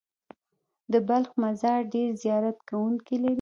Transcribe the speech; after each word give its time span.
د 0.91 0.93
بلخ 1.07 1.29
مزار 1.43 1.79
ډېر 1.93 2.09
زیارت 2.23 2.57
کوونکي 2.69 3.15
لري. 3.19 3.29